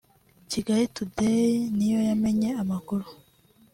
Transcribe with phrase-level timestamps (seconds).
[0.51, 3.05] Kigali Today ni yo yamenye aya makuru